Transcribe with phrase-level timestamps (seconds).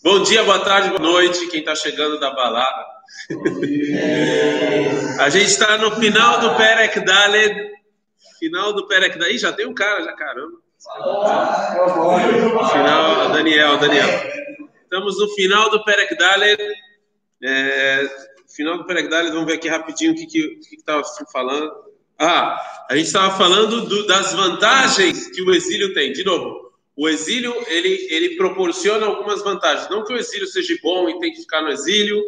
[0.00, 2.86] Bom dia, boa tarde, boa noite, quem está chegando da balada.
[5.18, 7.72] A gente está no final do Perek Daled.
[8.38, 9.38] Final do Perek Daled.
[9.38, 10.56] Já tem um cara, já caramba.
[12.70, 14.08] Final, Daniel, Daniel.
[14.84, 16.62] Estamos no final do Perek Daled.
[17.42, 18.08] É,
[18.54, 20.24] final do Perek Daled, vamos ver aqui rapidinho o que
[20.76, 21.72] estava que, que falando.
[22.16, 22.56] Ah,
[22.88, 26.12] a gente estava falando do, das vantagens que o exílio tem.
[26.12, 26.67] De novo,
[26.98, 29.88] o exílio ele, ele proporciona algumas vantagens.
[29.88, 32.20] Não que o exílio seja bom e tem que ficar no exílio,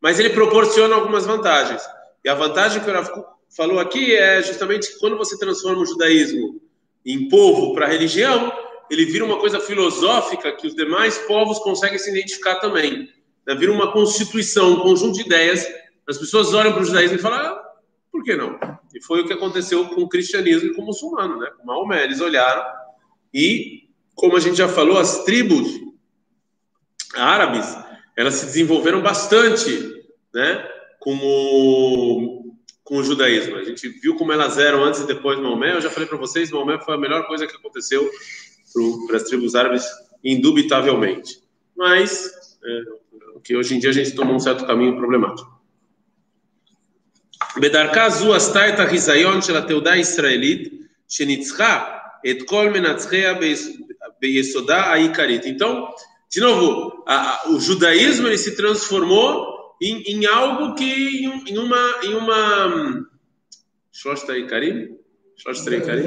[0.00, 1.80] mas ele proporciona algumas vantagens.
[2.24, 3.08] E a vantagem que o Rav
[3.56, 6.60] falou aqui é justamente que quando você transforma o judaísmo
[7.06, 8.52] em povo para religião,
[8.90, 13.08] ele vira uma coisa filosófica que os demais povos conseguem se identificar também.
[13.46, 13.54] Né?
[13.54, 15.64] Vira uma constituição, um conjunto de ideias.
[16.08, 17.62] As pessoas olham para o judaísmo e falam, ah,
[18.10, 18.58] por que não?
[18.92, 21.48] E foi o que aconteceu com o cristianismo e com o muçulmano, né?
[21.56, 22.82] Com Maomé, eles olharam
[23.32, 23.81] e,
[24.15, 25.67] como a gente já falou, as tribos
[27.15, 27.65] árabes,
[28.15, 29.71] elas se desenvolveram bastante,
[30.33, 30.67] né?
[30.99, 33.55] Com o, com o judaísmo.
[33.55, 35.73] A gente viu como elas eram antes e depois de Maomé.
[35.73, 38.09] Eu já falei para vocês, Maomé foi a melhor coisa que aconteceu
[39.07, 39.85] para as tribos árabes,
[40.23, 41.41] indubitavelmente.
[41.75, 42.81] Mas, é,
[43.43, 45.57] que hoje em dia a gente tomou um certo caminho problemático.
[47.61, 50.73] בדרכה זו עשתה את החיזיון של התעודה הישראלית
[51.09, 51.97] שניצחה
[52.29, 53.33] את כל מנצחיה
[54.22, 55.48] Beyesodá a Icarita.
[55.48, 55.88] Então,
[56.30, 61.58] de novo, a, a, o judaísmo ele se transformou em, em algo que em, em,
[61.58, 63.04] uma em uma
[63.90, 64.96] Shostra Icarim,
[65.36, 66.06] Shostra Icarim,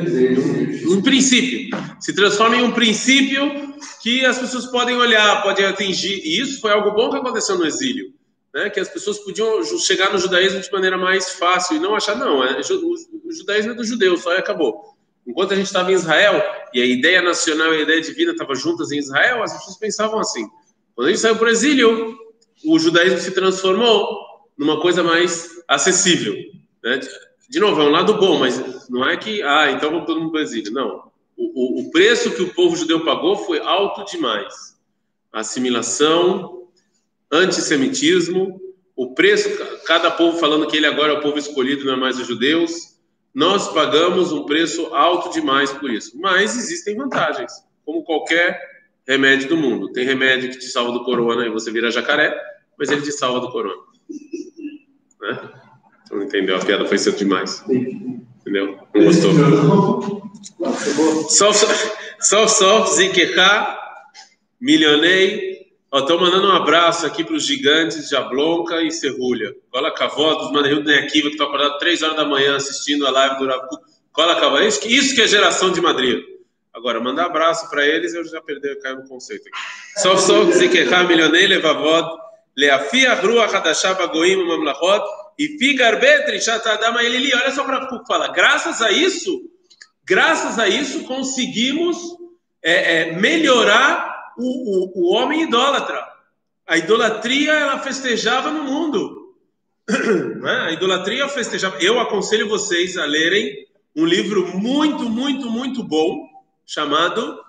[0.87, 1.77] um, um princípio.
[1.99, 6.21] Se transforma em um princípio que as pessoas podem olhar, podem atingir.
[6.23, 8.13] E isso foi algo bom que aconteceu no exílio.
[8.53, 12.15] Né, que as pessoas podiam chegar no judaísmo de maneira mais fácil e não achar,
[12.15, 14.94] não, é, o judaísmo é do judeu, só e acabou.
[15.27, 18.55] Enquanto a gente estava em Israel e a ideia nacional e a ideia divina estavam
[18.55, 20.47] juntas em Israel, as pessoas pensavam assim.
[20.93, 22.17] Quando a gente saiu para o exílio,
[22.65, 24.17] o judaísmo se transformou
[24.57, 26.35] numa coisa mais acessível.
[26.83, 26.99] Né?
[27.49, 30.31] De novo, é um lado bom, mas não é que, ah, então vamos todo mundo
[30.31, 30.71] para o exílio.
[30.71, 31.11] Não.
[31.35, 34.77] O, o, o preço que o povo judeu pagou foi alto demais.
[35.33, 36.67] Assimilação,
[37.31, 38.61] antissemitismo,
[38.95, 39.49] o preço,
[39.85, 42.94] cada povo falando que ele agora é o povo escolhido, não é mais os judeus.
[43.35, 46.17] Nós pagamos um preço alto demais por isso.
[46.17, 47.51] Mas existem vantagens,
[47.85, 48.57] como qualquer
[49.05, 49.91] remédio do mundo.
[49.91, 52.33] Tem remédio que te salva do corona e você vira jacaré,
[52.79, 53.81] mas ele te salva do corona.
[55.21, 55.49] Né?
[56.09, 56.55] Não entendeu?
[56.55, 57.61] A piada foi cedo demais.
[57.69, 58.79] Entendeu?
[58.95, 60.31] Não gostou?
[61.29, 61.51] Só,
[62.21, 63.77] só, só, zikeha,
[64.61, 65.54] milionei,
[65.97, 69.55] Estou mandando um abraço aqui para os gigantes Jablonca e Serrulha.
[69.71, 73.11] Cola Cavó, dos Maneiros do Neaquiva, que estão acordados 3 horas da manhã assistindo a
[73.11, 73.79] live do Rabu.
[74.11, 76.21] Cola Cavó, isso, isso que é geração de Madrid.
[76.73, 80.01] Agora, mandar abraço para eles, eu já perdi, eu caio no conceito aqui.
[80.01, 82.09] Sof Sof Zikeha Milionei Levavod,
[82.57, 85.05] Leafia Rua Hadashah Bagoim Mamlachot,
[85.39, 87.33] e Figar Betri Shatadama Elili.
[87.33, 88.29] Olha só para o fala.
[88.29, 89.43] Graças a isso,
[90.03, 91.97] graças a isso, conseguimos
[92.61, 96.05] é, é, melhorar o, o, o homem idólatra.
[96.67, 99.33] A idolatria ela festejava no mundo.
[100.45, 100.51] Né?
[100.67, 101.77] A idolatria festejava.
[101.81, 106.27] Eu aconselho vocês a lerem um livro muito, muito, muito bom
[106.65, 107.39] chamado,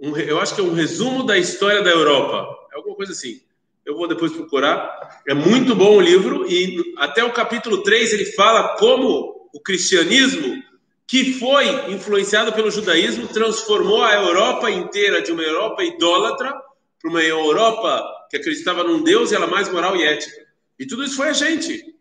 [0.00, 2.48] um, eu acho que é um resumo da história da Europa.
[2.72, 3.40] É alguma coisa assim.
[3.84, 5.22] Eu vou depois procurar.
[5.26, 10.62] É muito bom o livro e até o capítulo 3 ele fala como o cristianismo
[11.10, 16.54] que foi influenciado pelo judaísmo, transformou a Europa inteira de uma Europa idólatra
[17.00, 18.00] para uma Europa
[18.30, 20.46] que acreditava num Deus e ela mais moral e ética.
[20.78, 21.96] E tudo isso foi a gente.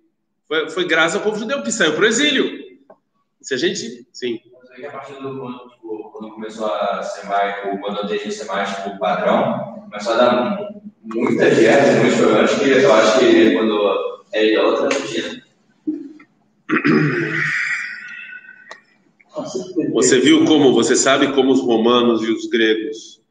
[0.47, 2.51] Foi, foi graças ao povo judeu que saiu para o exílio.
[3.41, 4.07] Se a gente.
[4.13, 4.39] Sim.
[4.85, 8.99] A partir do tipo, quando começou a ser mais, quando a inteligência ser mais tipo,
[8.99, 10.69] padrão, começou a dar
[11.01, 15.43] muitas guerras, muitos problemas eu acho que quando é idólatra, imagina.
[19.93, 23.21] Você viu como, você sabe como os romanos e os gregos.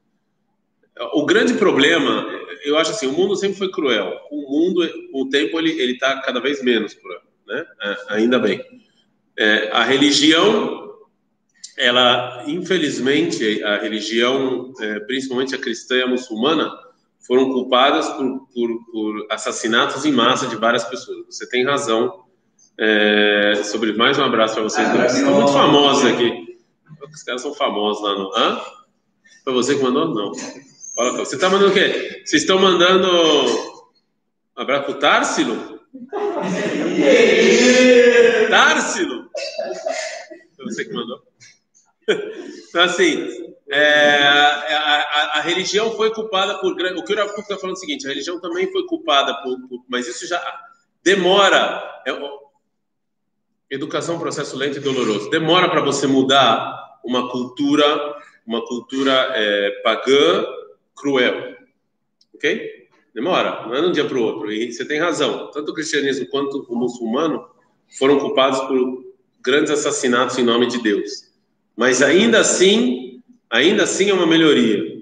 [1.13, 2.27] O grande problema,
[2.65, 4.19] eu acho assim, o mundo sempre foi cruel.
[4.31, 7.65] O mundo, com o tempo, ele ele está cada vez menos cruel, né?
[7.83, 8.61] É, ainda bem.
[9.37, 10.95] É, a religião,
[11.77, 16.71] ela, infelizmente, a religião, é, principalmente a cristã e a muçulmana,
[17.21, 21.27] foram culpadas por, por, por assassinatos em massa de várias pessoas.
[21.27, 22.25] Você tem razão
[22.79, 25.15] é, sobre mais um abraço para vocês dois.
[25.15, 26.57] Estão muito famosos aqui.
[27.13, 28.33] Os caras são famosos lá no.
[28.37, 28.61] Hã?
[29.43, 30.15] Foi você que mandou?
[30.15, 30.31] Não.
[30.97, 32.23] Olha, você está mandando o quê?
[32.25, 35.81] Vocês estão mandando um abraço para o Társilo?
[38.51, 39.29] Társilo?
[40.57, 41.21] Foi você que mandou.
[42.69, 43.27] então, assim,
[43.71, 46.73] é, a, a, a, religião foi culpada por.
[46.73, 49.59] O que o Rav está falando é o seguinte: a religião também foi culpada por.
[49.69, 50.41] por mas isso já
[51.03, 52.03] demora.
[52.07, 52.13] É,
[53.71, 55.31] educação é um processo lento e doloroso.
[55.31, 58.17] Demora para você mudar uma cultura,
[58.47, 60.47] uma cultura é, pagã
[60.97, 61.57] cruel.
[62.35, 62.89] Ok?
[63.15, 64.53] Demora, não é de um dia para o outro.
[64.53, 65.51] E você tem razão.
[65.51, 67.45] Tanto o cristianismo quanto o muçulmano
[67.99, 69.05] foram culpados por
[69.41, 71.29] grandes assassinatos em nome de Deus.
[71.77, 74.99] Mas ainda assim, ainda assim é uma melhoria.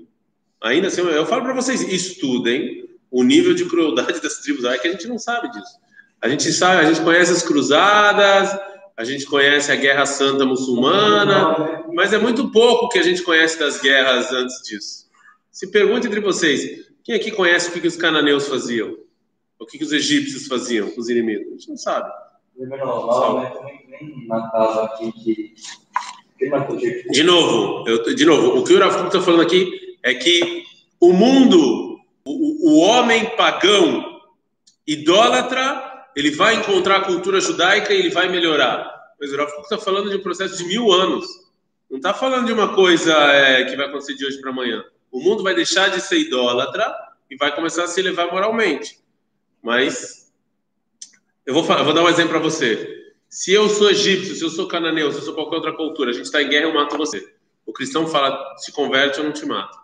[0.60, 4.88] Ainda assim, eu falo para vocês, estudem o nível de crueldade das tribos, é que
[4.88, 5.78] a gente não sabe disso.
[6.26, 8.58] A gente sabe, a gente conhece as cruzadas,
[8.96, 13.60] a gente conhece a Guerra Santa Muçulmana, mas é muito pouco que a gente conhece
[13.60, 15.06] das guerras antes disso.
[15.52, 18.96] Se pergunte entre vocês, quem aqui conhece o que, que os cananeus faziam?
[19.56, 21.46] O que, que os egípcios faziam com os inimigos?
[21.46, 22.10] A gente não sabe.
[27.12, 30.64] De novo, eu, de novo, o que o Rafa está falando aqui é que
[30.98, 34.22] o mundo, o, o homem pagão,
[34.84, 35.85] idólatra,
[36.16, 38.96] ele vai encontrar a cultura judaica e ele vai melhorar.
[39.20, 41.26] Mas o está falando de um processo de mil anos.
[41.90, 44.82] Não está falando de uma coisa é, que vai acontecer de hoje para amanhã.
[45.12, 46.92] O mundo vai deixar de ser idólatra
[47.30, 48.98] e vai começar a se elevar moralmente.
[49.62, 50.32] Mas
[51.44, 53.12] eu vou, eu vou dar um exemplo para você.
[53.28, 56.14] Se eu sou egípcio, se eu sou cananeu, se eu sou qualquer outra cultura, a
[56.14, 57.34] gente está em guerra, eu mato você.
[57.66, 59.78] O cristão fala, se converte, eu não te mato.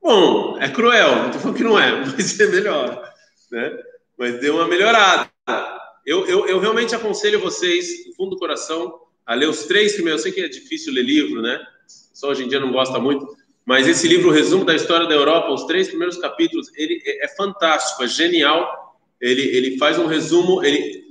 [0.00, 3.12] Bom, é cruel, não estou falando que não é, mas é melhor.
[3.50, 3.78] Né?
[4.16, 5.28] Mas deu uma melhorada.
[6.06, 10.24] Eu, eu, eu realmente aconselho vocês, do fundo do coração, a ler os três primeiros.
[10.24, 11.60] Eu sei que é difícil ler livro, né?
[11.86, 13.26] Só hoje em dia não gosta muito.
[13.64, 17.24] Mas esse livro, o resumo da história da Europa, os três primeiros capítulos, ele é,
[17.24, 18.96] é fantástico, é genial.
[19.20, 20.64] Ele, ele faz um resumo.
[20.64, 21.04] Ele,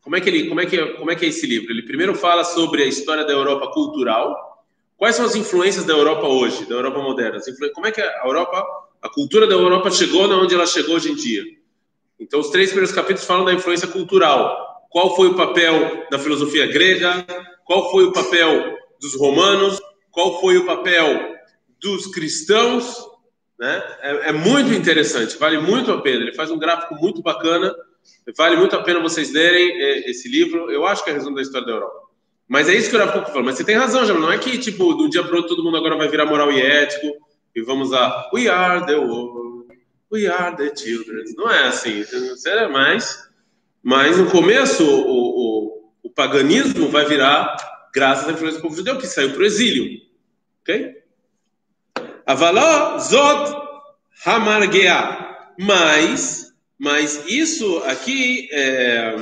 [0.00, 1.72] como é que ele, como é que, como é que é esse livro?
[1.72, 4.64] Ele primeiro fala sobre a história da Europa cultural.
[4.96, 7.40] Quais são as influências da Europa hoje, da Europa moderna?
[7.74, 8.64] Como é que a Europa,
[9.02, 11.42] a cultura da Europa chegou onde ela chegou hoje em dia?
[12.20, 14.86] Então, os três primeiros capítulos falam da influência cultural.
[14.90, 17.26] Qual foi o papel da filosofia grega?
[17.64, 19.80] Qual foi o papel dos romanos?
[20.10, 21.36] Qual foi o papel
[21.80, 22.94] dos cristãos?
[23.58, 23.82] Né?
[24.02, 26.22] É, é muito interessante, vale muito a pena.
[26.22, 27.74] Ele faz um gráfico muito bacana.
[28.36, 30.70] Vale muito a pena vocês lerem é, esse livro.
[30.70, 32.00] Eu acho que é resumo da história da Europa.
[32.48, 33.44] Mas é isso que o Rafa falou.
[33.44, 35.76] Mas você tem razão, já não é que tipo do dia para outro todo mundo
[35.76, 37.06] agora vai virar moral e ético
[37.54, 39.49] e vamos a We are the world.
[40.12, 41.24] We are the children.
[41.36, 42.04] Não é assim,
[42.46, 43.28] é mais.
[43.82, 47.56] Mas no começo, o, o, o paganismo vai virar
[47.94, 50.00] graças à influência do povo judeu que saiu para o exílio.
[50.62, 50.96] Ok?
[52.26, 53.56] Avaló zod
[54.24, 55.28] hamargea.
[55.58, 59.14] Mas, mas isso aqui é,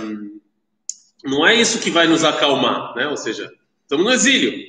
[1.25, 3.09] não é isso que vai nos acalmar, né?
[3.09, 3.51] Ou seja,
[3.83, 4.65] estamos no exílio.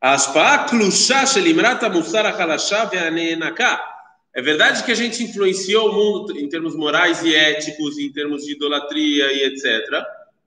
[0.00, 3.93] Aspa klusha shelimrata musar halasha ve'anenaka.
[4.34, 8.44] É verdade que a gente influenciou o mundo em termos morais e éticos, em termos
[8.44, 9.88] de idolatria e etc.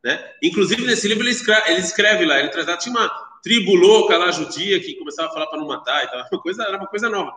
[0.04, 0.24] Né?
[0.44, 3.08] Inclusive, nesse livro, ele escreve, ele escreve lá, ele traz, tinha uma
[3.42, 6.20] tribo louca lá, judia, que começava a falar para não matar e tal.
[6.32, 7.32] Uma coisa, era uma coisa nova.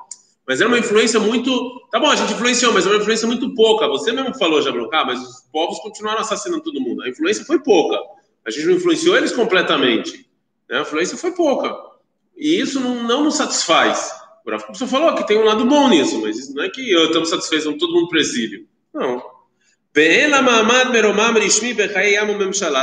[0.47, 1.87] Mas era uma influência muito.
[1.93, 3.87] Tá bom, a gente influenciou, mas era uma influência muito pouca.
[3.87, 7.03] Você mesmo falou, Jablon, ah, mas os povos continuaram assassinando todo mundo.
[7.03, 7.97] A influência foi pouca.
[8.45, 10.27] A gente não influenciou eles completamente.
[10.69, 10.79] Né?
[10.79, 11.77] A influência foi pouca.
[12.37, 14.11] E isso não, não nos satisfaz.
[14.47, 17.25] O só falou que tem um lado bom nisso, mas não é que eu estou
[17.25, 18.67] satisfeito com todo mundo presídio.
[18.93, 19.23] Não.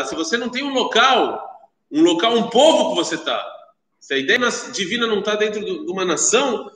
[0.10, 1.44] Se você não tem um local,
[1.92, 3.46] um local, um povo que você está,
[4.00, 4.40] se a ideia
[4.74, 6.72] divina não está dentro de uma nação,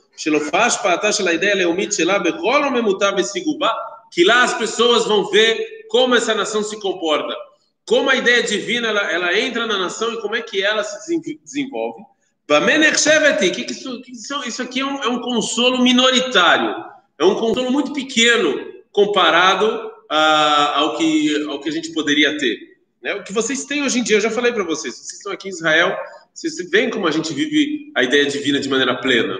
[4.10, 7.34] que lá as pessoas vão ver como essa nação se comporta,
[7.86, 11.18] como a ideia divina ela, ela entra na nação e como é que ela se
[11.42, 12.02] desenvolve.
[12.51, 16.73] Que que isso, que isso, isso aqui é um, é um, consolo minoritário,
[17.19, 22.57] é um consolo muito pequeno comparado a, ao, que, ao que a gente poderia ter.
[23.01, 23.15] Né?
[23.15, 25.49] O que vocês têm hoje em dia, eu já falei para vocês, vocês estão aqui
[25.49, 25.97] em Israel,
[26.33, 29.37] vocês veem como a gente vive a ideia divina de maneira plena.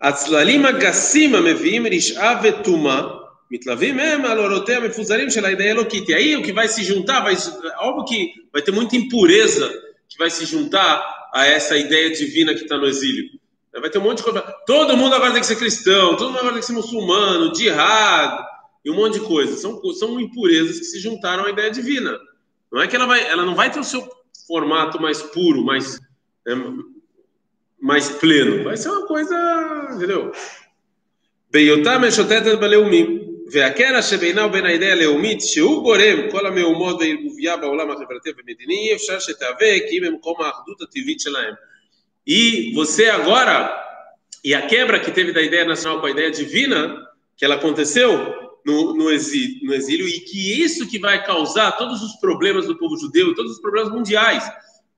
[0.00, 3.02] הצללים הגסים המביאים רשעה וטומאה
[3.50, 6.08] מתלווים הם על אורותיה המפוזרים של האידאה האלוקית.
[6.08, 7.34] E aí o que vai se juntar, vai,
[7.78, 9.68] óbvio que vai ter muita impureza
[10.13, 13.25] que vai se juntar a essa ideia divina que está no exílio.
[13.73, 14.41] Vai ter um monte de coisa.
[14.67, 18.45] Todo mundo agora tem que ser cristão, todo mundo agora tem que ser muçulmano, jihad,
[18.85, 19.59] e um monte de coisas.
[19.59, 22.15] São, são impurezas que se juntaram à ideia divina.
[22.71, 24.07] Não é que ela, vai, ela não vai ter o seu
[24.47, 25.99] formato mais puro, mais,
[26.47, 26.53] é,
[27.81, 28.63] mais pleno.
[28.63, 30.31] Vai ser uma coisa, entendeu?
[31.49, 33.22] Beiotam eshotetet baleumim.
[33.52, 39.18] והקרע שבינה ובין האידאה הלאומית, שהוא גורם כל המהומות והערבוביה בעולם החברתי והמדיני, אי אפשר
[39.18, 41.54] שתהווה כי אם במקום האחדות הטבעית שלהם.
[42.28, 43.72] E você agora,
[44.44, 46.94] e a quebra que teve da ideia nacional com a ideia divina,
[47.34, 48.10] que ela aconteceu
[48.66, 52.76] no, no, exílio, no exílio, e que isso que vai causar todos os problemas do
[52.76, 54.44] povo judeu e todos os problemas mundiais.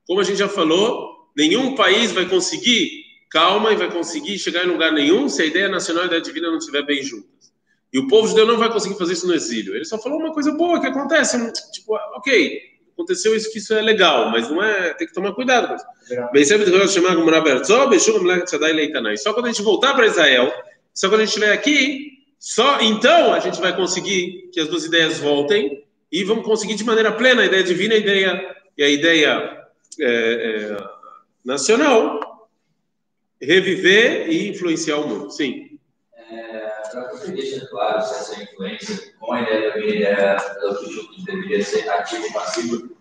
[0.05, 4.67] Como a gente já falou, nenhum país vai conseguir calma e vai conseguir chegar em
[4.67, 7.53] lugar nenhum se a ideia nacional e a ideia divina não estiver bem juntas.
[7.92, 9.74] E o povo judeu não vai conseguir fazer isso no exílio.
[9.74, 11.38] Ele só falou uma coisa boa que acontece.
[11.72, 12.60] Tipo, ok,
[12.92, 14.94] aconteceu isso que isso é legal, mas não é.
[14.94, 15.76] Tem que tomar cuidado.
[19.16, 20.52] Só quando a gente voltar para Israel,
[20.92, 24.84] só quando a gente estiver aqui, só então a gente vai conseguir que as duas
[24.84, 28.88] ideias voltem e vamos conseguir de maneira plena a ideia divina a ideia, e a
[28.88, 29.66] ideia
[30.00, 30.76] é, é,
[31.44, 32.48] nacional
[33.40, 35.30] reviver e influenciar o mundo.
[35.30, 35.78] Sim.
[36.30, 41.24] É, para você deixar claro se essa influência com a ideia da minha ideia do
[41.24, 42.96] deveria ser ativo ou passivo?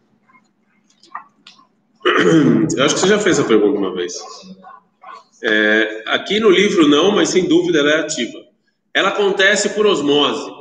[2.78, 4.14] Eu acho que você já fez a pergunta uma vez.
[5.44, 8.46] É, aqui no livro não, mas sem dúvida ela é ativa.
[8.94, 10.52] Ela acontece por osmose.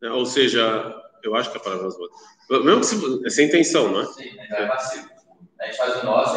[0.00, 0.10] Né?
[0.10, 2.12] Ou seja, eu acho que a palavra é osmose.
[2.50, 4.06] Mesmo que se, é sem intenção, não é?
[4.06, 5.08] Sim, é passivo.
[5.60, 6.36] A gente faz o nosso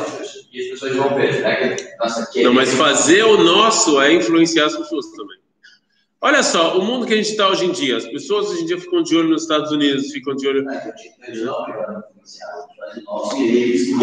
[0.52, 1.76] e as pessoas vão ver, né?
[2.00, 5.41] Nossa, não, mas fazer o nosso é influenciar as pessoas também.
[6.24, 8.66] Olha só, o mundo que a gente está hoje em dia, as pessoas hoje em
[8.68, 10.64] dia ficam de olho nos Estados Unidos, ficam de olho.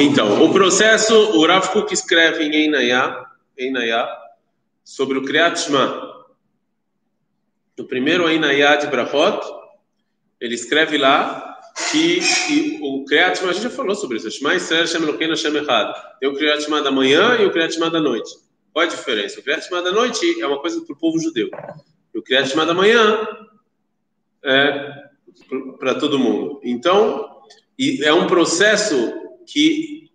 [0.01, 3.25] Então, o processo, o Rav Kuk escreve em Einayá,
[3.57, 4.09] Einayá
[4.83, 5.71] sobre o Kriyat.
[7.79, 9.41] No primeiro Einayá de Brahot,
[10.41, 11.57] ele escreve lá
[11.93, 15.57] que, que o Kriyat a gente já falou sobre isso, Shema Israel Shem Elokeinu Shem
[15.57, 15.95] Echad.
[16.19, 18.29] Tem o Kriyat da manhã e o Kriyat da noite.
[18.73, 19.39] Qual a diferença?
[19.39, 21.49] O Kriyat da noite é uma coisa para o povo judeu.
[22.19, 23.27] O Kriyat Shema da manhã
[24.45, 24.93] é
[25.79, 26.61] para todo mundo.
[26.65, 27.43] Então,
[28.03, 29.15] é um processo
[29.47, 30.11] que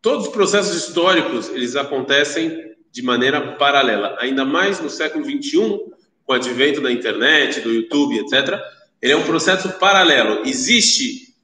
[0.00, 4.16] todos os processos históricos, eles acontecem de maneira paralela.
[4.20, 5.78] Ainda mais no século 21,
[6.24, 8.60] com o advento da internet, do YouTube, etc.,
[9.02, 10.46] ele é um processo paralelo.
[10.46, 11.34] Existe.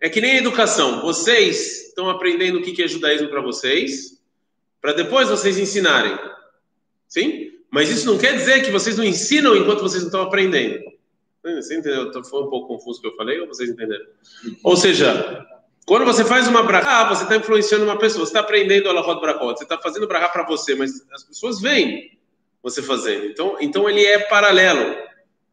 [0.00, 1.00] É que nem a educação.
[1.00, 4.20] Vocês estão aprendendo o que é judaísmo para vocês,
[4.80, 6.16] para depois vocês ensinarem.
[7.08, 7.43] Sim?
[7.74, 10.78] Mas isso não quer dizer que vocês não ensinam enquanto vocês não estão aprendendo.
[11.42, 12.08] Você entendeu?
[12.22, 14.04] Foi um pouco confuso o que eu falei ou vocês entenderam?
[14.62, 15.44] Ou seja,
[15.84, 18.24] quando você faz uma brachá, você está influenciando uma pessoa.
[18.24, 19.58] Você está aprendendo a Lahot Brachot.
[19.58, 22.16] Você está fazendo brachá para você, mas as pessoas veem
[22.62, 23.26] você fazendo.
[23.26, 24.96] Então, então ele é paralelo.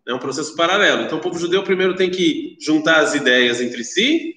[0.07, 1.01] É um processo paralelo.
[1.01, 4.35] Então, o povo judeu primeiro tem que juntar as ideias entre si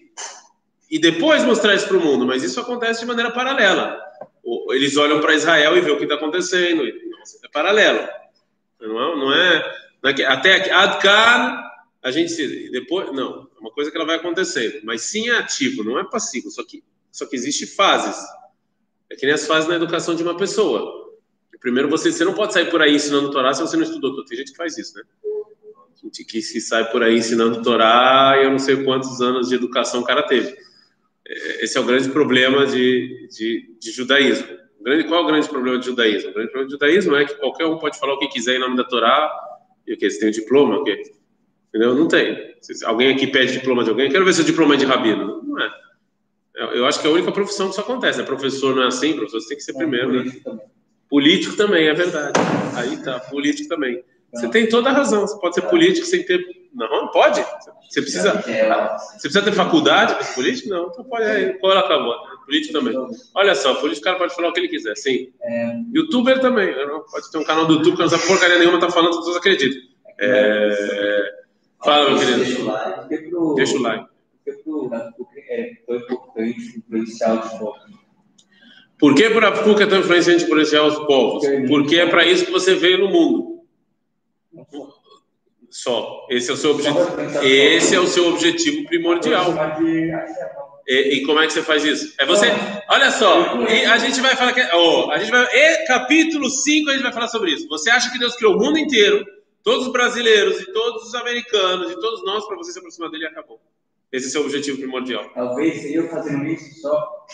[0.90, 2.24] e depois mostrar isso para o mundo.
[2.24, 4.00] Mas isso acontece de maneira paralela.
[4.70, 6.82] Eles olham para Israel e vê o que está acontecendo.
[7.42, 8.08] É paralelo.
[8.80, 10.70] Não é, não é, é até aqui,
[12.02, 15.38] a gente se, depois não, é uma coisa que ela vai acontecendo, mas sim é
[15.38, 16.50] ativo, não é passivo.
[16.50, 18.16] Só que só que existe fases.
[19.08, 21.14] É que nem as fases na educação de uma pessoa.
[21.60, 24.24] Primeiro você, você não pode sair por aí ensinando Torá se você não estudou.
[24.24, 25.04] Tem gente que faz isso, né?
[26.02, 29.54] gente que se sai por aí ensinando Torá e eu não sei quantos anos de
[29.54, 30.56] educação o cara teve.
[31.26, 34.48] É, esse é o grande problema de, de, de judaísmo.
[34.84, 36.30] Grande, qual é o grande problema de judaísmo?
[36.30, 38.60] O grande problema de judaísmo é que qualquer um pode falar o que quiser em
[38.60, 39.30] nome da Torá
[39.86, 40.08] e o que?
[40.08, 40.78] Você tem um diploma?
[40.78, 41.02] O quê?
[41.68, 41.94] Entendeu?
[41.94, 42.54] Não tem.
[42.60, 45.42] Se alguém aqui pede diploma de alguém, quero ver seu diploma é de rabino.
[45.42, 45.70] Não é.
[46.56, 48.20] Eu acho que é a única profissão que isso acontece.
[48.20, 48.24] Né?
[48.24, 50.30] Professor não é assim, professor você tem que ser primeiro, né?
[51.10, 52.38] Político também, é verdade.
[52.76, 54.04] Aí tá, político também.
[54.32, 55.22] Você tem toda a razão.
[55.22, 56.40] Você pode ser político sem ter.
[56.72, 57.44] Não, pode.
[57.88, 58.32] Você precisa.
[58.32, 60.68] Você precisa ter faculdade para ser político?
[60.68, 61.24] Não, então pode.
[61.24, 62.14] Aí, qual acabou?
[62.44, 62.94] Político também.
[63.34, 65.32] Olha só, político cara pode falar o que ele quiser, sim.
[65.94, 66.74] Youtuber também.
[67.10, 69.36] Pode ter um canal do YouTube que não sabe porcaria nenhuma, tá falando, as pessoas
[69.36, 69.80] acreditam.
[70.20, 71.44] É...
[71.84, 73.54] Fala, meu querido.
[73.54, 74.06] Deixa o like.
[74.44, 75.18] Deixa o like.
[75.86, 78.04] Foi importante influenciar os povos.
[78.98, 81.44] Por que para a é tão influenciante influenciar os povos?
[81.68, 83.64] Porque é para isso que você veio no mundo.
[85.68, 86.26] Só.
[86.30, 86.98] Esse é o seu objetivo.
[87.42, 89.52] Esse é o seu objetivo primordial.
[90.86, 92.14] E, e, como é que você faz isso?
[92.18, 92.46] É você.
[92.90, 93.56] Olha só.
[93.90, 94.60] A gente vai falar que.
[94.76, 95.46] Oh, a gente vai.
[95.46, 97.66] E, capítulo 5 a gente vai falar sobre isso.
[97.68, 99.24] Você acha que Deus criou o mundo inteiro,
[99.62, 103.24] todos os brasileiros e todos os americanos e todos nós para você se aproximar dele
[103.24, 103.60] e acabou.
[104.12, 105.28] Esse é o seu objetivo primordial.
[105.34, 107.26] Talvez eu fazendo isso só.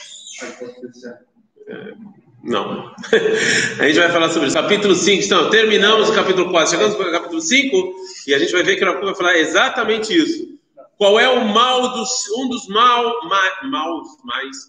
[1.69, 1.95] É.
[2.43, 2.95] Não.
[3.79, 4.57] a gente vai falar sobre isso.
[4.57, 7.95] Capítulo 5, então, terminamos o capítulo 4, chegamos para o capítulo 5
[8.27, 10.59] e a gente vai ver que o vai falar exatamente isso.
[11.01, 12.29] Qual é o mal dos.
[12.37, 14.69] Um dos mal, ma, maus mais.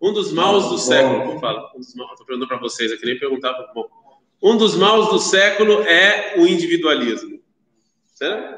[0.00, 1.40] Um dos maus do século.
[1.40, 1.72] Fala.
[1.74, 3.68] Um dos maus, estou perguntando para vocês aqui, nem perguntava.
[3.74, 3.88] Bom,
[4.40, 7.40] Um dos maus do século é o individualismo.
[8.14, 8.54] Certo?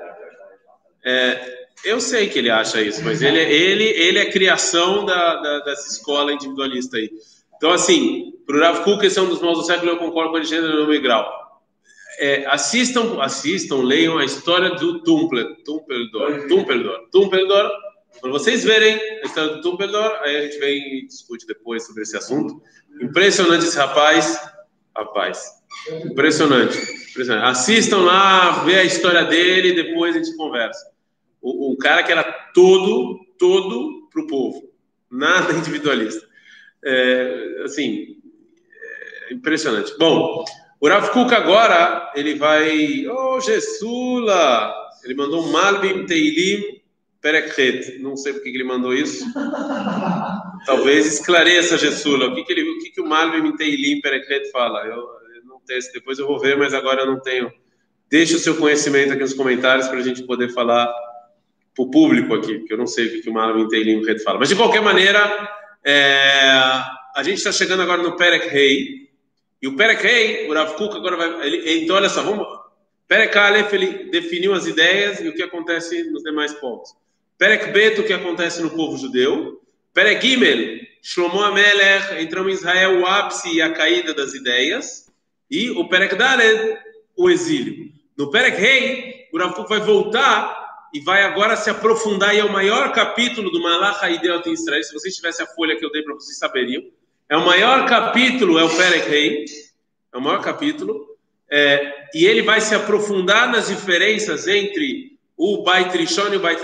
[1.02, 5.60] É, eu sei que ele acha isso, mas ele, ele, ele é criação da, da,
[5.60, 7.10] dessa escola individualista aí.
[7.56, 10.30] Então, assim, para o Rav Kuk, esse é um dos maus do século, eu concordo
[10.30, 11.39] com ele gênero no meu grau.
[12.20, 17.70] É, assistam, assistam, leiam a história do Tumpler, Tumpeldor, Tumpeldor, Tumpeldor.
[18.20, 22.02] Quando vocês verem a história do Tumpeldor, aí a gente vem e discute depois sobre
[22.02, 22.60] esse assunto.
[23.00, 24.38] Impressionante esse rapaz,
[24.94, 25.42] rapaz,
[26.04, 26.76] impressionante,
[27.10, 27.46] impressionante.
[27.46, 30.90] Assistam lá, vê a história dele, depois a gente conversa
[31.40, 32.22] o, o cara que era
[32.54, 34.70] todo, todo para o povo,
[35.10, 36.28] nada individualista.
[36.84, 38.16] É, assim,
[39.28, 39.96] é impressionante.
[39.98, 40.44] Bom,
[40.80, 46.80] o Rav Kuk agora, ele vai, oh, Jesula, ele mandou um Malbim Teilim
[47.20, 49.26] Perekhet, não sei por que ele mandou isso.
[50.64, 54.80] Talvez esclareça, Jesula, o que, que, ele, o, que, que o Malbim Teilim Perekhet fala.
[54.86, 54.96] Eu,
[55.34, 57.52] eu não tenho, depois eu vou ver, mas agora eu não tenho.
[58.08, 62.34] Deixa o seu conhecimento aqui nos comentários para a gente poder falar para o público
[62.34, 64.38] aqui, porque eu não sei o que o Marlon Inteirinho Red fala.
[64.38, 65.48] Mas, de qualquer maneira,
[65.84, 66.52] é,
[67.14, 69.09] a gente está chegando agora no Perek Rei,
[69.62, 71.46] e o Perek Rei, o Rav Kuk agora vai...
[71.46, 72.46] Ele, então, olha só, vamos...
[73.06, 76.90] Perek Aleph, ele definiu as ideias e o que acontece nos demais povos.
[77.36, 79.60] Perek Bet, o que acontece no povo judeu.
[79.92, 85.06] Perek Gimel, Shlomo Amelech, entramos em Israel, o ápice e a caída das ideias.
[85.50, 86.78] E o Perek Daled,
[87.16, 87.90] o exílio.
[88.16, 90.60] No Perek Rei, o Rav Kuk vai voltar
[90.94, 94.82] e vai agora se aprofundar, e é o maior capítulo do Malach Haidel em Israel.
[94.82, 96.82] Se vocês tivessem a folha que eu dei para vocês saberiam.
[97.30, 99.44] É o maior capítulo, é o Perek Rei,
[100.12, 101.16] é o maior capítulo,
[101.48, 106.60] é, e ele vai se aprofundar nas diferenças entre o Beit Rishon e o Beit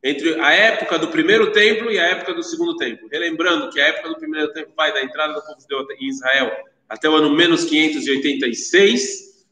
[0.00, 3.08] entre a época do primeiro templo e a época do segundo templo.
[3.10, 6.08] Relembrando que a época do primeiro templo vai da entrada do povo de Deus em
[6.08, 6.52] Israel
[6.88, 9.02] até o ano menos 586.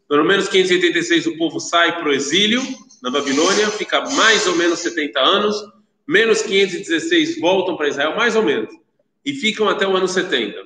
[0.09, 2.62] No ano menos 586 o povo sai para o exílio,
[3.02, 5.57] na Babilônia, fica mais ou menos 70 anos,
[6.07, 8.73] menos 516 voltam para Israel, mais ou menos,
[9.25, 10.59] e ficam até o ano 70.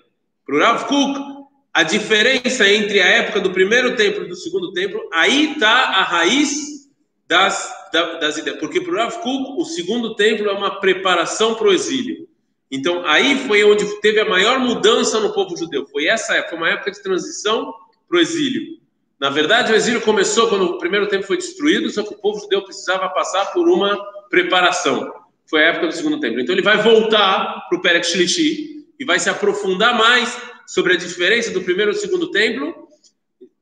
[0.45, 1.37] Para o Rav Kuk,
[1.73, 6.03] a diferença entre a época do primeiro templo e do segundo templo, aí está a
[6.03, 6.89] raiz
[7.29, 8.59] das, das ideias.
[8.59, 12.29] Porque para o Rav Kuk, o segundo templo é uma preparação para o exílio.
[12.71, 15.87] Então, aí foi onde teve a maior mudança no povo judeu.
[15.87, 17.73] Foi essa época, foi uma época de transição
[18.09, 18.79] para o exílio.
[19.19, 22.41] Na verdade, o exílio começou quando o primeiro tempo foi destruído, só que o povo
[22.41, 23.97] judeu precisava passar por uma
[24.29, 25.13] preparação.
[25.49, 26.41] Foi a época do segundo templo.
[26.41, 30.97] Então ele vai voltar para o Perek Shlishi e vai se aprofundar mais sobre a
[30.97, 32.89] diferença do primeiro e do segundo templo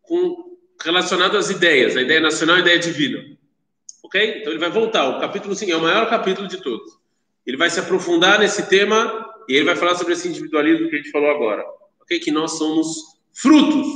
[0.03, 3.23] com, relacionado às ideias, a ideia nacional e a ideia divina.
[4.03, 4.39] Ok?
[4.41, 5.09] Então ele vai voltar.
[5.09, 6.99] O capítulo 5 é o maior capítulo de todos.
[7.47, 10.99] Ele vai se aprofundar nesse tema e ele vai falar sobre esse individualismo que a
[10.99, 11.65] gente falou agora.
[12.01, 12.19] Ok?
[12.19, 12.97] Que nós somos
[13.33, 13.87] frutos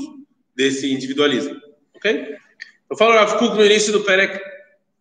[0.55, 1.57] desse individualismo.
[1.95, 2.37] Ok?
[2.91, 4.41] Eu falo Rav Kuk no início do Perek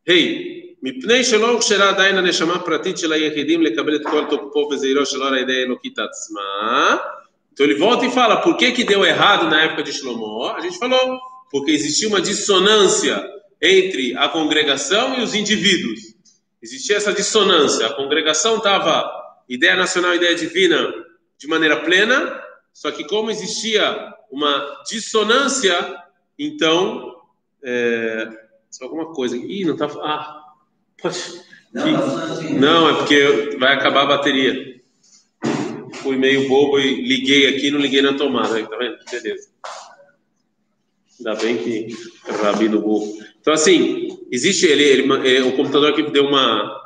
[0.05, 0.56] Rei.
[0.82, 5.34] מפני שלא הוכשרה עדיין הנשמה הפרטית של היחידים לקבל את כל תוקפו וזעירו של אור
[5.34, 6.96] הידי האלוקית עצמה.
[7.52, 10.46] Então ele volta e fala, por que que deu errado na época de Shlomo?
[10.46, 13.22] A gente falou, porque existia uma dissonância
[13.60, 16.00] entre a congregação e os indivíduos.
[16.62, 17.86] Existia essa dissonância.
[17.86, 19.10] A congregação estava
[19.48, 20.92] ideia nacional, ideia divina
[21.38, 22.40] de maneira plena,
[22.72, 25.76] só que como existia uma dissonância,
[26.38, 27.16] então
[27.62, 28.28] é,
[28.70, 29.36] só alguma coisa.
[29.36, 29.86] Ih, não tá.
[30.00, 30.35] Ah,
[31.01, 31.47] pode.
[31.73, 34.77] Não, não, é porque vai acabar a bateria.
[35.95, 38.97] Fui meio bobo e liguei aqui, não liguei na tomada, tá vendo?
[39.11, 39.49] Beleza.
[41.19, 41.87] Ainda bem que
[42.41, 43.17] rabino burro.
[43.41, 46.85] Então assim, existe ele, ele, é, o computador aqui deu uma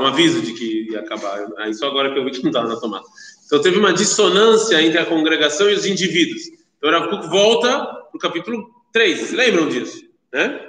[0.00, 1.46] um aviso de que ia acabar.
[1.58, 3.04] Aí só agora que eu vi que não estava na tomada.
[3.46, 6.42] Então teve uma dissonância entre a congregação e os indivíduos.
[6.76, 10.04] Então Rav Kuk volta para o capítulo 3, vocês lembram disso?
[10.32, 10.67] Né?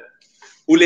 [0.70, 0.78] O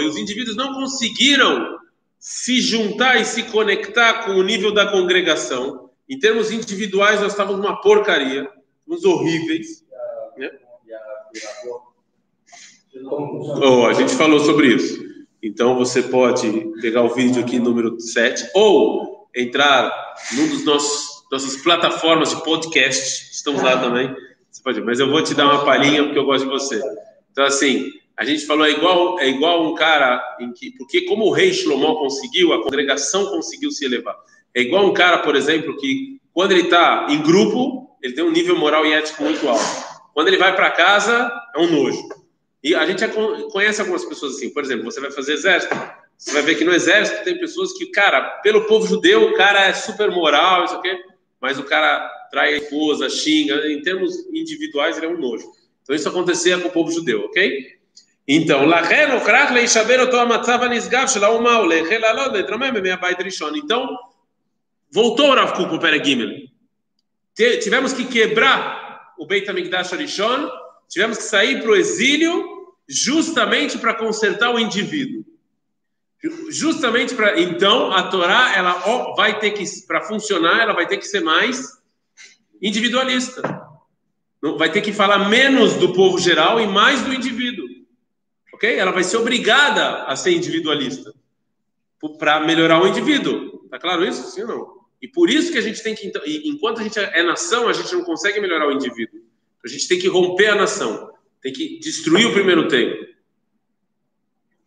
[0.00, 1.78] E os indivíduos não conseguiram
[2.18, 5.90] se juntar e se conectar com o nível da congregação.
[6.08, 8.48] Em termos individuais, nós estávamos uma porcaria,
[8.88, 9.84] uns horríveis.
[10.38, 10.50] Né?
[13.62, 15.04] Oh, a gente falou sobre isso.
[15.42, 19.92] Então você pode pegar o vídeo aqui número 7 ou entrar
[20.32, 24.12] num dos nossos nossas plataformas de podcast, estamos lá também.
[24.50, 26.82] Você pode, mas eu vou te dar uma palhinha porque eu gosto de você.
[27.32, 31.26] Então assim, a gente falou é igual é igual um cara em que porque como
[31.26, 34.16] o rei Shlomo conseguiu, a congregação conseguiu se elevar.
[34.54, 38.30] É igual um cara, por exemplo, que quando ele está em grupo, ele tem um
[38.30, 39.64] nível moral e ético muito alto.
[40.12, 42.08] Quando ele vai para casa, é um nojo.
[42.62, 43.02] E a gente
[43.52, 44.50] conhece algumas pessoas assim.
[44.50, 45.74] Por exemplo, você vai fazer exército,
[46.16, 49.68] você vai ver que no exército tem pessoas que, cara, pelo povo judeu, o cara
[49.68, 50.94] é super moral, isso aqui.
[51.40, 55.50] mas o cara trai a esposa, xinga, em termos individuais ele é um nojo.
[55.82, 57.80] Então isso acontecia com o povo judeu, ok?
[58.28, 58.62] então,
[63.56, 63.98] então,
[64.92, 66.48] voltou Rav Kuk para Gimel.
[67.34, 70.48] Tivemos que quebrar o Beit HaMikdash Arishon,
[70.88, 75.24] tivemos que sair para o exílio justamente para consertar o indivíduo.
[76.50, 81.06] Justamente para então a Torá ela vai ter que para funcionar ela vai ter que
[81.06, 81.80] ser mais
[82.60, 83.69] individualista.
[84.56, 87.66] Vai ter que falar menos do povo geral e mais do indivíduo.
[88.54, 88.74] OK?
[88.74, 91.12] Ela vai ser obrigada a ser individualista
[92.18, 93.66] para melhorar o indivíduo.
[93.70, 94.30] Tá claro isso?
[94.30, 94.80] Sim ou não?
[95.02, 97.72] E por isso que a gente tem que então, enquanto a gente é nação, a
[97.72, 99.20] gente não consegue melhorar o indivíduo.
[99.64, 103.06] A gente tem que romper a nação, tem que destruir o primeiro templo.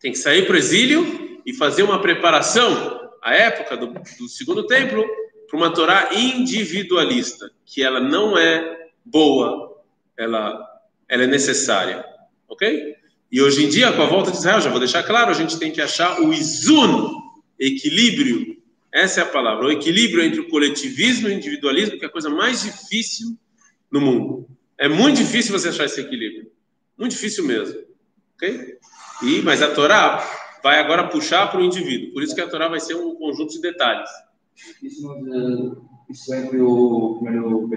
[0.00, 4.66] Tem que sair para o exílio e fazer uma preparação, à época do, do segundo
[4.66, 5.04] templo,
[5.48, 9.82] para uma Torá individualista, que ela não é boa,
[10.16, 10.58] ela,
[11.08, 12.04] ela é necessária.
[12.48, 12.96] Ok?
[13.30, 15.58] E hoje em dia, com a volta de Israel, já vou deixar claro, a gente
[15.58, 17.10] tem que achar o izun,
[17.58, 18.62] equilíbrio.
[18.92, 22.12] Essa é a palavra, o equilíbrio entre o coletivismo e o individualismo, que é a
[22.12, 23.36] coisa mais difícil
[23.90, 24.48] no mundo.
[24.78, 26.50] É muito difícil você achar esse equilíbrio.
[26.96, 27.82] Muito difícil mesmo.
[28.36, 28.78] Ok?
[29.22, 30.22] E, mas a Torá
[30.62, 32.12] vai agora puxar para o indivíduo.
[32.12, 34.10] Por isso que a Torá vai ser um conjunto de detalhes.
[34.82, 35.08] Isso,
[36.08, 37.68] isso entre o primeiro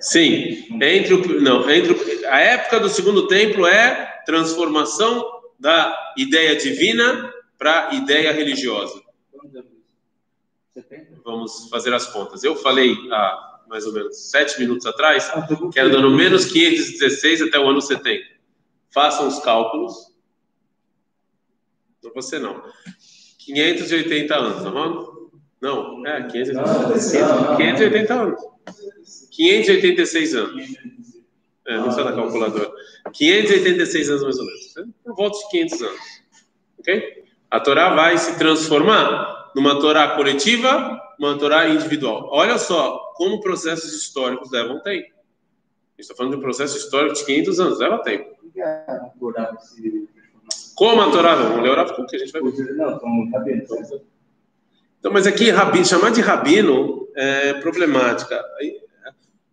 [0.00, 5.24] Sim, entre o não, entre o, a época do segundo templo é transformação
[5.58, 9.02] da ideia divina para ideia religiosa.
[11.24, 12.44] Vamos fazer as contas.
[12.44, 15.30] Eu falei há mais ou menos sete minutos atrás
[15.72, 18.24] que era do ano menos 516 até o ano 70.
[18.90, 20.08] Façam os cálculos
[22.00, 22.62] para você não.
[23.38, 25.17] 580 anos, tá bom?
[25.60, 28.40] Não, é, 580, 580 anos.
[29.30, 30.64] 586 anos.
[31.66, 32.70] É, não sei da calculadora.
[33.12, 34.74] 586 anos mais ou menos.
[35.04, 36.00] Por volta de 500 anos.
[36.78, 37.24] Ok?
[37.50, 42.28] A Torá vai se transformar numa Torá coletiva, uma Torá individual.
[42.30, 45.06] Olha só como processos históricos levam tempo.
[45.08, 48.36] A gente está falando de um processo histórico de 500 anos, leva tempo.
[50.74, 51.34] Como a Torá?
[51.34, 52.74] Vamos ler o Kuk, a gente vai ver.
[52.76, 53.64] Não, como rabino.
[54.98, 58.42] Então, mas aqui, rabino, chamar de rabino é problemática.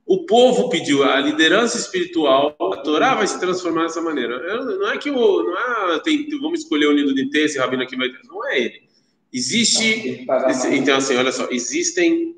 [0.05, 4.38] O povo pediu a liderança espiritual, a Torá vai se transformar dessa maneira.
[4.77, 7.84] Não é que o, não é, tem, vamos escolher o nido de ter, esse rabino
[7.84, 8.19] aqui vai ter.
[8.27, 8.86] Não é ele.
[9.34, 10.25] Existe,
[10.71, 12.36] então assim, olha só, existem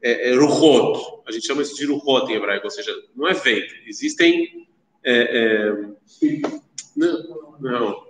[0.00, 3.34] é, é, ruhot, a gente chama isso de ruhot em hebraico, ou seja, não é
[3.34, 4.66] vento, existem
[5.04, 5.72] é,
[6.22, 6.38] é,
[6.96, 8.06] não, não,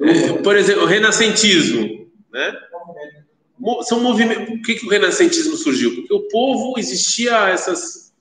[0.00, 2.52] é, por exemplo, o renascentismo, né?
[3.83, 4.45] São movimentos.
[4.45, 5.95] Por que, que o renascentismo surgiu?
[5.95, 8.13] Porque o povo existia essas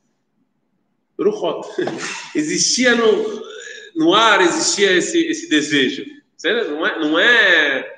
[1.19, 1.69] ruhot,
[2.35, 3.43] existia no,
[3.97, 6.05] no ar, existia esse, esse desejo.
[6.37, 6.71] Certo?
[6.71, 7.95] Não é, não é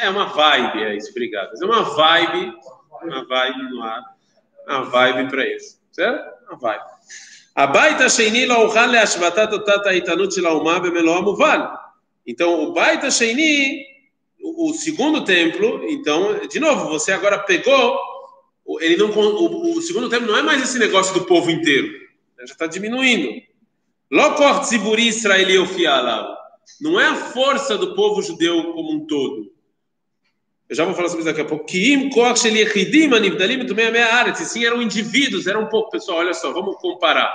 [0.00, 1.50] é uma vibe, é isso, obrigado.
[1.60, 2.54] É uma vibe,
[3.02, 4.02] uma vibe no ar,
[4.68, 6.22] uma vibe para isso, certo?
[6.48, 6.92] Uma vibe.
[7.56, 11.60] הבית השני לא אוכל להשבתת אותה האיתנות של האומה במלוא המובן.
[12.26, 13.82] Então, o Baita Sheini,
[14.69, 17.97] o, segundo templo, então, de novo, você agora pegou,
[18.79, 21.87] ele não, o, o segundo templo não é mais esse negócio do povo inteiro,
[22.37, 22.45] né?
[22.45, 23.41] já está diminuindo.
[26.81, 29.51] Não é a força do povo judeu como um todo.
[30.69, 31.65] Eu já vou falar sobre isso daqui a pouco.
[34.03, 34.39] Aretz.
[34.49, 35.91] Sim, eram indivíduos, eram um pouco.
[35.91, 37.33] Pessoal, olha só, vamos comparar.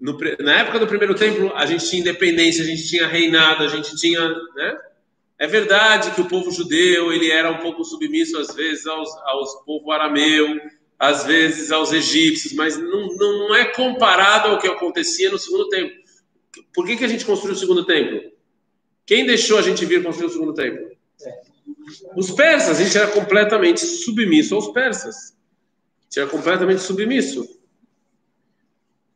[0.00, 3.68] No, na época do primeiro templo, a gente tinha independência, a gente tinha reinado, a
[3.68, 4.78] gente tinha, né?
[5.42, 9.64] É verdade que o povo judeu ele era um pouco submisso às vezes aos, aos
[9.64, 10.60] povo arameu,
[10.96, 15.96] às vezes aos egípcios, mas não, não é comparado ao que acontecia no segundo templo.
[16.72, 18.22] Por que, que a gente construiu o segundo templo?
[19.04, 20.92] Quem deixou a gente vir construir o segundo templo?
[22.16, 25.32] Os persas, a gente era completamente submisso aos persas.
[25.32, 27.58] A gente era completamente submisso.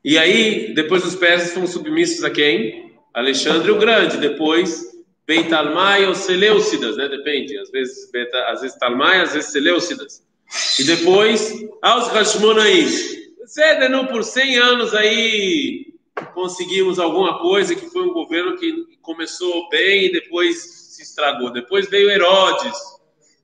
[0.05, 2.97] E aí, depois os persas foram submissos a quem?
[3.15, 4.17] Alexandre o Grande.
[4.17, 4.96] Depois,
[5.27, 7.09] Beit Talmai ou Seleucidas, né?
[7.09, 7.59] Depende.
[7.59, 10.25] Às vezes, Beta, às vezes Talmai, às vezes Seleucidas.
[10.79, 12.87] E depois, aos Hashmonaim.
[13.47, 15.95] Cedendo por 100 anos aí,
[16.35, 20.59] conseguimos alguma coisa, que foi um governo que começou bem e depois
[20.95, 21.53] se estragou.
[21.53, 22.77] Depois veio Herodes,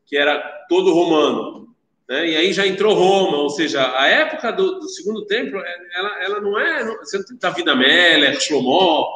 [0.07, 1.75] que era todo romano.
[2.09, 2.31] Né?
[2.31, 5.61] E aí já entrou Roma, ou seja, a época do, do segundo templo,
[5.95, 6.85] ela, ela não é.
[6.99, 9.07] Você não tem Davi Amélia, Shlomo,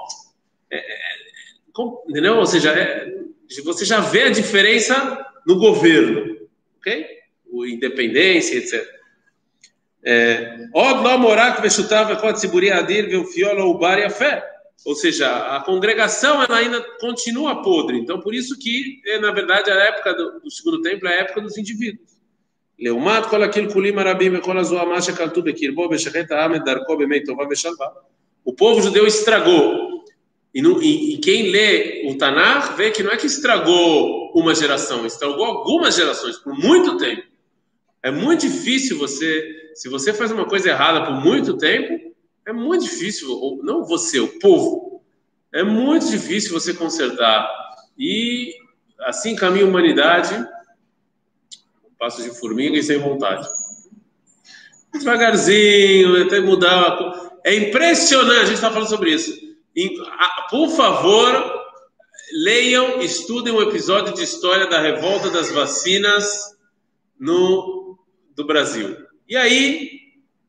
[0.71, 1.16] é, é,
[2.09, 2.37] entendeu?
[2.37, 3.13] Ou seja, é,
[3.65, 6.37] você já vê a diferença no governo,
[6.79, 7.07] ok?
[7.51, 8.97] O independência, etc.
[10.73, 14.43] Od lo morak veshutav echot tziburi adir ve'ufiol ou bar yafé.
[14.85, 17.99] Ou seja, a congregação ela ainda continua podre.
[17.99, 21.21] Então, por isso que, é, na verdade, a época do, do segundo templo é a
[21.23, 22.17] época dos indivíduos.
[22.79, 27.91] Leumat kol akil kulim arabim vekol azoamah shekaltu bekirbo beshechet ha'amed darko bemei tova veshalva.
[28.45, 29.86] O povo judeu estragou.
[30.57, 34.55] E, no, e, e, quem lê o Tanar vê que não é que estragou uma
[34.55, 37.25] geração, estragou algumas gerações por muito tempo.
[38.03, 42.11] É muito difícil você, se você faz uma coisa errada por muito tempo,
[42.47, 45.03] é muito difícil, ou, não você, o povo,
[45.53, 47.47] é muito difícil você consertar.
[47.99, 48.55] E
[49.01, 50.43] assim caminha a humanidade,
[51.99, 53.47] passo de formiga e sem vontade.
[54.91, 57.39] Devagarzinho, até mudar.
[57.45, 59.46] É impressionante, a gente está falando sobre isso.
[60.51, 61.63] Por favor,
[62.33, 66.57] leiam, estudem um episódio de história da revolta das vacinas
[67.19, 67.99] no,
[68.35, 68.97] do Brasil.
[69.29, 69.91] E aí,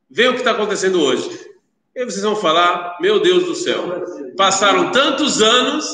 [0.09, 1.47] vê o que está acontecendo hoje.
[1.93, 4.05] E vocês vão falar, meu Deus do céu,
[4.37, 5.85] passaram tantos anos,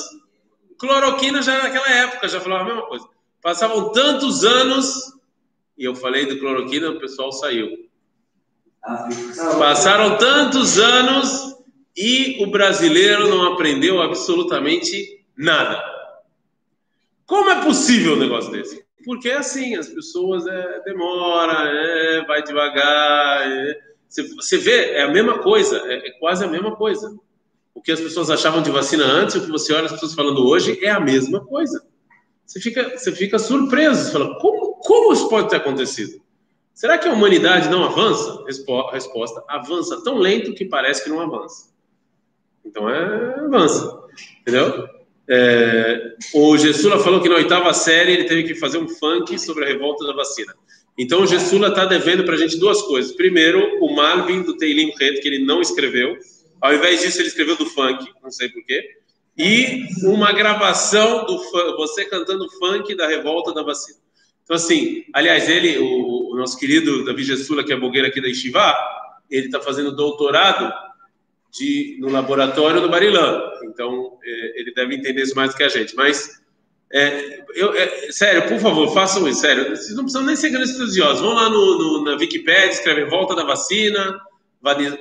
[0.77, 3.07] cloroquina já naquela época, já falava a mesma coisa.
[3.41, 5.13] Passavam tantos anos,
[5.77, 7.69] e eu falei do cloroquina, o pessoal saiu.
[9.57, 11.53] Passaram tantos anos
[11.95, 15.83] e o brasileiro não aprendeu absolutamente nada.
[17.25, 18.83] Como é possível um negócio desse?
[19.05, 23.77] Porque é assim, as pessoas é, demora, é, vai devagar, é,
[24.07, 27.15] você vê, é a mesma coisa, é, é, quase a mesma coisa.
[27.73, 30.47] O que as pessoas achavam de vacina antes, o que você olha as pessoas falando
[30.47, 31.83] hoje, é a mesma coisa.
[32.45, 36.21] Você fica, você fica surpreso, você fala, como, como isso pode ter acontecido?
[36.73, 38.43] Será que a humanidade não avança?
[38.45, 41.72] Resposta, avança tão lento que parece que não avança.
[42.65, 43.99] Então é avança,
[44.41, 44.87] entendeu?
[45.29, 49.63] É, o Gessula falou que na oitava série ele teve que fazer um funk sobre
[49.63, 50.53] a revolta da vacina.
[50.97, 53.13] Então o Gessula está devendo para a gente duas coisas.
[53.13, 56.17] Primeiro, o Malvin do Teilim Red, que ele não escreveu.
[56.61, 58.81] Ao invés disso, ele escreveu do funk, não sei porquê.
[59.37, 61.37] E uma gravação do
[61.77, 63.97] você cantando funk da revolta da vacina.
[64.43, 68.27] Então, assim, aliás, ele, o, o nosso querido Davi Gessula, que é blogueiro aqui da
[68.27, 68.77] Ishivá,
[69.29, 70.71] ele está fazendo doutorado
[71.53, 73.41] de, no laboratório do Barilã.
[73.63, 75.95] Então, é, ele deve entender isso mais do que a gente.
[75.95, 76.41] Mas
[76.91, 79.69] é, eu, é, sério, por favor, façam isso, sério.
[79.69, 81.21] Vocês não precisam nem ser grandes estudiosos.
[81.21, 84.19] Vão lá no, no, na Wikipedia, escrevem volta da vacina,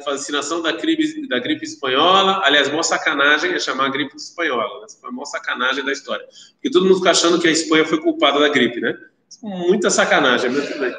[0.04, 2.42] vacinação da gripe, da gripe espanhola.
[2.44, 4.80] Aliás, maior sacanagem é chamar a gripe espanhola.
[4.82, 4.86] Né?
[5.00, 6.26] Foi a maior sacanagem da história.
[6.54, 8.94] Porque todo mundo fica achando que a Espanha foi culpada da gripe, né?
[9.42, 10.92] Muita sacanagem, mas tudo bem.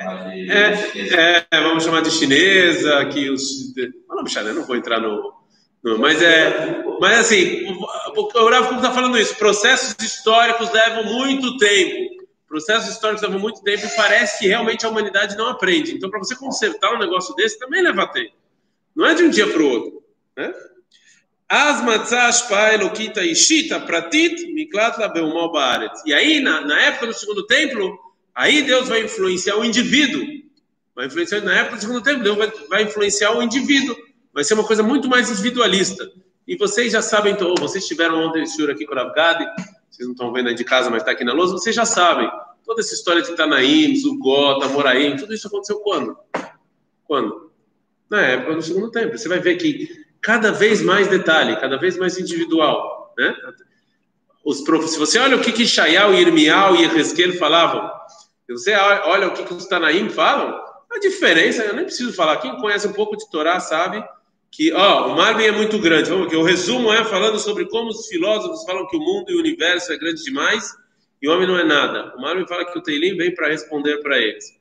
[0.00, 3.74] É, é, vamos chamar de chinesa, que os.
[4.08, 5.38] Não, não, não vou entrar no,
[5.98, 9.36] mas é, mas assim, o Rav está falando isso.
[9.36, 12.18] Processos históricos levam muito tempo.
[12.48, 15.94] Processos históricos levam muito tempo e parece que realmente a humanidade não aprende.
[15.94, 18.34] Então, para você consertar um negócio desse, também leva tempo.
[18.96, 20.02] Não é de um dia para o outro.
[20.36, 20.52] Né?
[21.48, 25.92] As matzash paelokita ishita pratit miklat labeumal baaret.
[26.04, 27.98] E aí, na, na época do segundo templo,
[28.38, 30.24] aí Deus vai influenciar o indivíduo.
[30.94, 33.96] Vai influenciar, na época do segundo templo, Deus vai, vai influenciar o indivíduo
[34.38, 36.08] vai ser uma coisa muito mais individualista.
[36.46, 39.44] E vocês já sabem, então, vocês tiveram ontem o aqui com o Ravgadi,
[39.90, 42.30] vocês não estão vendo aí de casa, mas está aqui na lousa, vocês já sabem.
[42.64, 46.16] Toda essa história de Tanaim, Zugó, Tamoraim, tudo isso aconteceu quando?
[47.04, 47.50] Quando?
[48.08, 49.18] Na época do segundo tempo.
[49.18, 49.88] Você vai ver que
[50.20, 53.12] cada vez mais detalhe, cada vez mais individual.
[53.18, 53.34] Né?
[54.44, 54.86] Os prof...
[54.86, 57.90] Se você olha o que, que Shayal, Irmial e Ezequiel falavam,
[58.52, 60.58] você olha o que, que os Tanaim falam,
[60.90, 64.02] a diferença, eu nem preciso falar, quem conhece um pouco de Torá sabe
[64.50, 66.10] que ó, o Marvin é muito grande.
[66.10, 66.36] Vamos aqui.
[66.36, 69.92] O resumo é falando sobre como os filósofos falam que o mundo e o universo
[69.92, 70.74] é grande demais
[71.20, 72.14] e o homem não é nada.
[72.16, 74.56] O Marvin fala que o Teilim vem para responder para eles.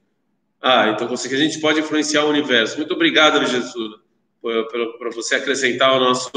[0.62, 2.78] Ah, então você que a gente pode influenciar o universo.
[2.78, 3.96] Muito obrigado, Jesus,
[4.42, 6.32] por você acrescentar o nosso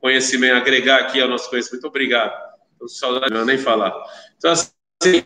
[0.00, 1.82] conhecimento, agregar aqui ao nosso conhecimento.
[1.82, 2.32] Muito obrigado.
[2.86, 3.92] Saudade, não nem falar.
[4.36, 5.22] Então, assim,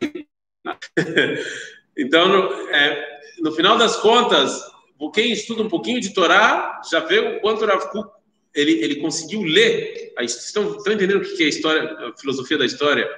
[1.97, 4.61] então no, é, no final das contas,
[5.13, 8.11] quem estuda um pouquinho de Torá já vê o quanto Rav Kuk,
[8.55, 10.13] ele, ele conseguiu ler.
[10.17, 13.09] A, estão, estão entendendo o que é a história, a filosofia da história?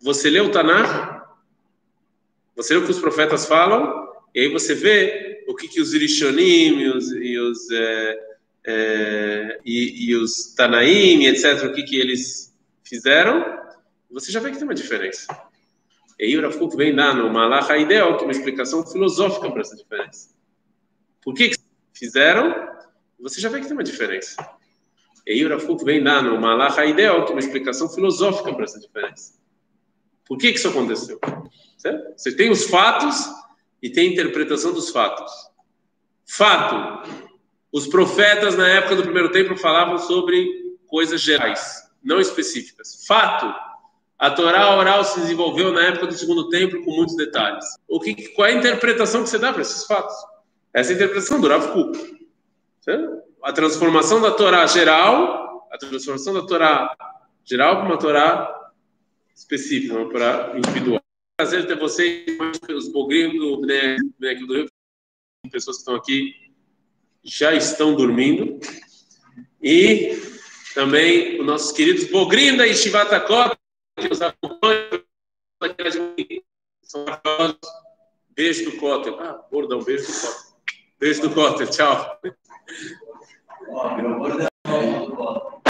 [0.00, 1.34] Você lê o Tanar,
[2.54, 5.94] você lê o que os profetas falam, e aí você vê o que, que os
[5.94, 8.18] Irishonim e os, e os, é,
[8.66, 13.44] é, e, e, os Tanaim, etc., o que, que eles fizeram,
[14.10, 15.26] você já vê que tem uma diferença.
[16.18, 16.36] E aí
[16.76, 20.34] vem dar no Malach Ideal, que é uma explicação filosófica para essa diferença.
[21.22, 21.56] Por que, que
[21.92, 22.68] fizeram?
[23.20, 24.36] Você já vê que tem uma diferença.
[25.26, 25.44] E aí
[25.84, 29.34] vem dar no Malach Ideal, que é uma explicação filosófica para essa diferença.
[30.26, 31.18] Por que, que isso aconteceu?
[31.78, 32.14] Certo?
[32.16, 33.28] Você tem os fatos,
[33.84, 35.30] e tem interpretação dos fatos.
[36.24, 37.06] Fato:
[37.70, 40.48] os profetas na época do primeiro templo falavam sobre
[40.86, 43.04] coisas gerais, não específicas.
[43.06, 43.54] Fato:
[44.24, 47.62] a Torá oral se desenvolveu na época do segundo templo com muitos detalhes.
[47.86, 50.16] O que, qual é a interpretação que você dá para esses fatos?
[50.72, 52.26] Essa é interpretação do Rav Kuk.
[53.42, 56.96] A transformação da Torá geral, a transformação da Torá
[57.44, 58.72] geral para uma Torá
[59.36, 61.02] específica, uma Torá individual.
[61.36, 62.24] Prazer ter vocês,
[62.74, 63.98] os bogrinhos do Bnei
[64.38, 64.66] do Rio,
[65.52, 66.34] pessoas que estão aqui
[67.22, 68.58] já estão dormindo.
[69.62, 70.18] E
[70.74, 73.12] também os nossos queridos bogrinhos da Yeshivat
[73.96, 75.04] Que nos acompanham.
[76.82, 77.04] São
[78.30, 79.14] Beijo do Cotter.
[79.20, 80.54] Ah, bordão, beijo do Cotter.
[80.98, 82.20] Beijo do Cotter, tchau.